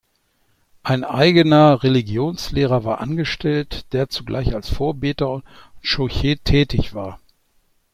Ein 0.81 1.03
eigener 1.03 1.83
Religionslehrer 1.83 2.83
war 2.83 3.01
angestellt, 3.01 3.85
der 3.93 4.09
zugleich 4.09 4.55
als 4.55 4.67
Vorbeter 4.73 5.29
und 5.29 5.43
Schochet 5.79 6.43
tätig 6.43 6.95
war. 6.95 7.19